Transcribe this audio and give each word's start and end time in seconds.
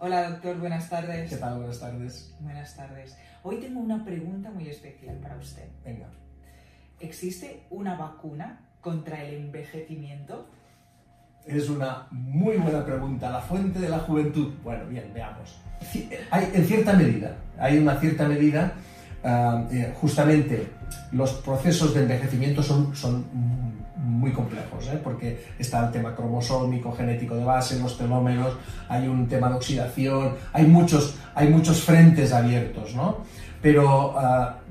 Hola 0.00 0.30
doctor, 0.30 0.60
buenas 0.60 0.88
tardes. 0.88 1.28
¿Qué 1.28 1.36
tal? 1.38 1.56
Buenas 1.56 1.80
tardes. 1.80 2.32
Buenas 2.38 2.76
tardes. 2.76 3.16
Hoy 3.42 3.56
tengo 3.56 3.80
una 3.80 4.04
pregunta 4.04 4.48
muy 4.48 4.68
especial 4.68 5.16
para 5.16 5.36
usted. 5.36 5.64
Venga. 5.84 6.06
¿Existe 7.00 7.66
una 7.68 7.96
vacuna 7.96 8.60
contra 8.80 9.24
el 9.24 9.34
envejecimiento? 9.34 10.48
Es 11.44 11.68
una 11.68 12.06
muy 12.12 12.58
buena 12.58 12.86
pregunta. 12.86 13.28
La 13.28 13.40
fuente 13.40 13.80
de 13.80 13.88
la 13.88 13.98
juventud. 13.98 14.54
Bueno, 14.62 14.86
bien, 14.86 15.10
veamos. 15.12 15.58
Hay, 16.30 16.48
en 16.54 16.64
cierta 16.64 16.92
medida, 16.92 17.36
hay 17.58 17.78
una 17.78 17.98
cierta 17.98 18.28
medida, 18.28 18.74
ah, 19.24 19.64
eh, 19.70 19.92
justamente 20.00 20.68
los 21.12 21.32
procesos 21.34 21.94
de 21.94 22.02
envejecimiento 22.02 22.62
son, 22.62 22.94
son 22.94 23.24
muy 23.96 24.32
complejos, 24.32 24.86
¿eh? 24.88 25.00
porque 25.02 25.46
está 25.58 25.86
el 25.86 25.92
tema 25.92 26.14
cromosómico, 26.14 26.92
genético 26.92 27.34
de 27.36 27.44
base, 27.44 27.78
los 27.78 27.98
telómeros, 27.98 28.56
hay 28.88 29.06
un 29.06 29.28
tema 29.28 29.48
de 29.48 29.54
oxidación, 29.56 30.34
hay 30.52 30.66
muchos, 30.66 31.16
hay 31.34 31.48
muchos 31.48 31.82
frentes 31.82 32.32
abiertos, 32.32 32.94
¿no? 32.94 33.18
Pero 33.60 34.10
uh, 34.10 34.16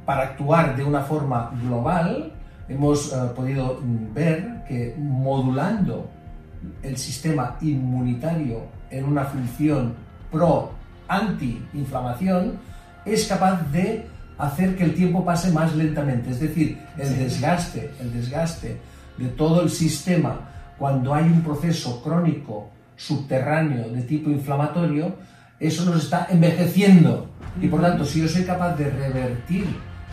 para 0.06 0.24
actuar 0.24 0.76
de 0.76 0.84
una 0.84 1.02
forma 1.02 1.52
global, 1.62 2.34
hemos 2.68 3.14
uh, 3.14 3.34
podido 3.34 3.80
ver 4.14 4.64
que 4.68 4.96
modulando 4.98 6.10
el 6.82 6.98
sistema 6.98 7.58
inmunitario 7.62 8.64
en 8.90 9.06
una 9.06 9.26
función 9.26 9.94
pro-anti-inflamación, 10.32 12.58
es 13.06 13.28
capaz 13.28 13.62
de 13.72 14.08
hacer 14.38 14.76
que 14.76 14.84
el 14.84 14.94
tiempo 14.94 15.26
pase 15.26 15.52
más 15.52 15.76
lentamente, 15.76 16.32
es 16.32 16.40
decir, 16.40 16.80
el 16.98 17.18
desgaste, 17.18 17.92
el 18.00 18.14
desgaste 18.14 18.80
de 19.18 19.28
todo 19.30 19.62
el 19.62 19.70
sistema 19.70 20.40
cuando 20.78 21.14
hay 21.14 21.26
un 21.26 21.42
proceso 21.42 22.02
crónico 22.04 22.70
subterráneo 22.96 23.90
de 23.90 24.02
tipo 24.04 24.30
inflamatorio, 24.30 25.16
eso 25.60 25.86
nos 25.86 26.04
está 26.04 26.28
envejeciendo. 26.30 27.30
Y 27.60 27.68
por 27.68 27.82
tanto, 27.82 28.06
si 28.06 28.22
yo 28.22 28.28
soy 28.28 28.44
capaz 28.44 28.76
de 28.76 28.90
revertir 28.92 29.66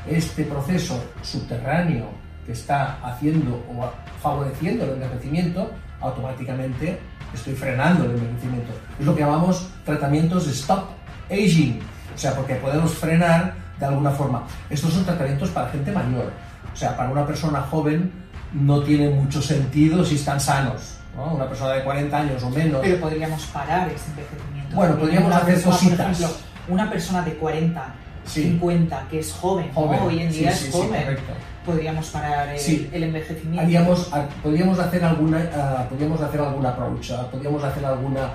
este 0.09 0.45
proceso 0.45 1.03
subterráneo 1.23 2.07
que 2.47 2.53
está 2.53 2.99
haciendo 3.03 3.63
o 3.71 3.91
favoreciendo 4.23 4.85
el 4.85 4.93
envejecimiento, 4.93 5.71
automáticamente 6.01 6.99
estoy 7.35 7.55
frenando 7.55 8.05
el 8.05 8.13
envejecimiento. 8.13 8.73
Es 8.99 9.07
lo 9.07 9.15
que 9.15 9.23
llamamos 9.23 9.69
tratamientos 9.85 10.47
de 10.47 10.53
stop 10.53 10.85
aging, 11.31 11.81
o 12.15 12.19
sea, 12.19 12.35
porque 12.35 12.55
podemos 12.57 12.93
frenar 12.95 13.64
de 13.79 13.87
alguna 13.87 14.11
forma. 14.11 14.45
Estos 14.71 14.93
son 14.93 15.05
tratamientos 15.05 15.51
para 15.51 15.69
gente 15.71 15.93
mayor, 15.93 16.33
o 16.73 16.77
sea, 16.77 16.97
para 16.97 17.11
una 17.11 17.27
persona 17.27 17.61
joven 17.63 18.13
no 18.53 18.83
tiene 18.83 19.11
mucho 19.11 19.43
sentido 19.43 20.05
si 20.05 20.15
están 20.15 20.41
sanos. 20.41 20.97
¿no? 21.17 21.35
Una 21.35 21.49
persona 21.49 21.75
de 21.75 21.85
40 21.85 22.17
años 22.17 22.43
o 22.43 22.51
menos. 22.51 22.81
Pero 22.83 23.01
podríamos 23.01 23.45
parar 23.47 23.89
ese 23.89 24.11
envejecimiento. 24.11 24.77
Bueno, 24.77 24.97
podríamos 24.97 25.35
hacer 25.35 25.63
cositas. 25.63 25.97
Por 25.97 26.07
ejemplo, 26.07 26.37
una 26.69 26.91
persona 26.91 27.23
de 27.23 27.35
40, 27.35 27.85
50, 28.25 29.09
que 29.11 29.19
es 29.21 29.33
joven, 29.33 29.71
hoy 29.75 30.21
en 30.21 30.33
día 30.33 30.51
es 30.51 30.71
joven. 30.71 31.17
podríamos 31.65 32.09
parar 32.11 32.49
el, 32.49 33.03
envejecimiento. 33.03 33.63
Haríamos, 33.63 34.11
podríamos 34.43 34.79
hacer 34.79 35.05
alguna, 35.05 35.39
uh, 35.39 35.89
podríamos 35.89 36.21
hacer 36.21 36.41
alguna 36.41 36.69
approach, 36.71 37.11
uh, 37.11 37.31
podríamos 37.31 37.63
hacer 37.65 37.85
alguna, 37.85 38.31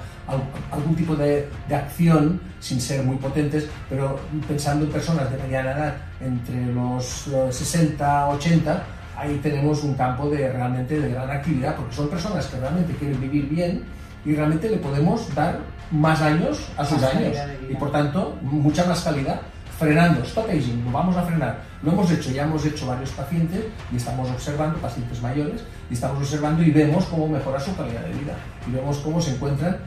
algún 0.71 0.95
tipo 0.95 1.15
de, 1.15 1.47
de, 1.67 1.75
acción 1.75 2.41
sin 2.59 2.81
ser 2.81 3.03
muy 3.03 3.17
potentes, 3.17 3.67
pero 3.89 4.19
pensando 4.47 4.85
en 4.85 4.91
personas 4.91 5.31
de 5.31 5.37
mediana 5.37 5.71
edad, 5.71 5.95
entre 6.21 6.65
los, 6.73 7.27
los 7.27 7.55
60, 7.55 8.29
80, 8.29 8.83
ahí 9.15 9.39
tenemos 9.43 9.83
un 9.83 9.93
campo 9.95 10.29
de 10.29 10.51
realmente 10.51 10.99
de 10.99 11.09
gran 11.09 11.29
actividad, 11.29 11.75
porque 11.75 11.95
son 11.95 12.09
personas 12.09 12.45
que 12.47 12.59
realmente 12.59 12.93
quieren 12.93 13.19
vivir 13.19 13.47
bien 13.49 13.83
y 14.25 14.35
realmente 14.35 14.69
le 14.69 14.77
podemos 14.77 15.33
dar 15.35 15.59
más 15.91 16.21
años 16.21 16.69
a 16.77 16.85
sus 16.85 17.01
años. 17.03 17.35
y 17.69 17.75
por 17.75 17.91
tanto 17.91 18.37
mucha 18.41 18.85
más 18.85 19.01
calidad 19.01 19.41
frenando, 19.79 20.22
stop 20.25 20.47
lo 20.50 20.91
vamos 20.91 21.16
a 21.16 21.23
frenar. 21.23 21.62
Lo 21.81 21.94
hemos 21.94 22.12
hecho, 22.12 22.31
ya 22.31 22.44
hemos 22.44 22.66
hecho 22.66 22.85
varios 22.85 23.12
pacientes 23.12 23.63
y 23.91 23.95
estamos 23.95 24.29
observando, 24.29 24.78
pacientes 24.79 25.22
mayores, 25.22 25.62
y 25.90 25.94
estamos 25.94 26.17
observando 26.17 26.62
y 26.62 26.72
vemos 26.72 27.06
cómo 27.06 27.28
mejora 27.28 27.59
su 27.59 27.73
calidad 27.75 28.01
de 28.01 28.13
vida 28.13 28.34
y 28.67 28.72
vemos 28.72 28.97
cómo 28.97 29.22
se 29.22 29.31
encuentran 29.35 29.78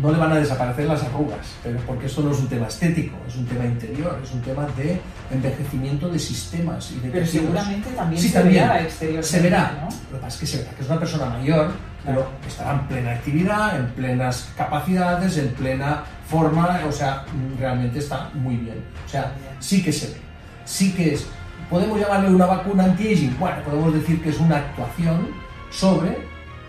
no 0.00 0.12
le 0.12 0.18
van 0.18 0.32
a 0.32 0.36
desaparecer 0.36 0.86
las 0.86 1.02
arrugas, 1.02 1.46
pero 1.62 1.78
porque 1.80 2.06
esto 2.06 2.22
no 2.22 2.30
es 2.30 2.38
un 2.38 2.48
tema 2.48 2.68
estético, 2.68 3.16
es 3.26 3.36
un 3.36 3.46
tema 3.46 3.64
interior, 3.64 4.18
es 4.22 4.32
un 4.32 4.40
tema 4.42 4.66
de 4.76 5.00
envejecimiento 5.30 6.08
de 6.08 6.18
sistemas 6.18 6.92
y 6.92 7.00
de 7.00 7.10
Pero 7.10 7.26
seguramente 7.26 7.90
también 7.90 8.22
se 8.22 8.42
verá 8.42 8.80
exteriormente, 8.80 9.28
Se 9.28 9.40
verá, 9.40 9.78
¿no? 9.80 9.88
Lo 10.12 10.18
que 10.18 10.22
pasa 10.22 10.28
es 10.28 10.36
que 10.40 10.46
se 10.46 10.58
verá 10.58 10.70
que 10.70 10.82
es 10.82 10.88
una 10.88 10.98
persona 11.00 11.26
mayor, 11.26 11.72
pero 12.04 12.26
estará 12.46 12.72
en 12.74 12.86
plena 12.86 13.10
actividad, 13.12 13.80
en 13.80 13.86
plenas 13.88 14.48
capacidades, 14.56 15.36
en 15.36 15.48
plena 15.48 16.04
forma, 16.28 16.80
o 16.86 16.92
sea, 16.92 17.24
realmente 17.58 17.98
está 17.98 18.30
muy 18.34 18.56
bien. 18.56 18.82
O 19.04 19.08
sea, 19.08 19.32
sí 19.58 19.82
que 19.82 19.92
se 19.92 20.08
ve, 20.08 20.20
sí 20.64 20.92
que 20.92 21.14
es. 21.14 21.26
¿Podemos 21.68 22.00
llamarle 22.00 22.30
una 22.30 22.46
vacuna 22.46 22.84
anti-aging? 22.84 23.36
Bueno, 23.38 23.56
podemos 23.62 23.92
decir 23.92 24.22
que 24.22 24.30
es 24.30 24.38
una 24.38 24.56
actuación 24.56 25.28
sobre 25.70 26.18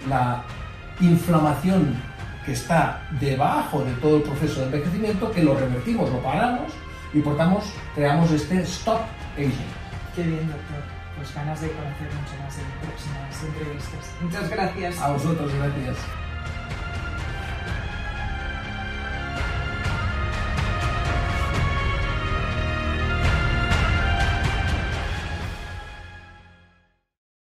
la 0.09 0.44
inflamación 1.00 1.95
que 2.45 2.53
está 2.53 3.07
debajo 3.19 3.83
de 3.83 3.94
todo 3.94 4.17
el 4.17 4.23
proceso 4.23 4.61
de 4.61 4.66
envejecimiento, 4.67 5.31
que 5.31 5.44
lo 5.44 5.55
revertimos, 5.55 6.09
lo 6.11 6.19
paramos 6.19 6.72
y 7.13 7.22
por 7.22 7.38
tanto 7.38 7.61
creamos 7.95 8.31
este 8.31 8.61
stop 8.61 9.01
aging. 9.35 9.53
Qué 10.16 10.23
bien, 10.23 10.47
doctor. 10.47 10.83
Pues 11.17 11.35
ganas 11.35 11.59
de 11.59 11.69
conocer 11.72 12.07
mucho 12.07 12.44
más 12.44 12.57
en 12.57 12.66
próximas 12.88 13.44
entrevistas. 13.44 14.16
Muchas 14.22 14.50
gracias. 14.50 15.01
A 15.01 15.11
vosotros, 15.11 15.51
gracias. 15.53 15.97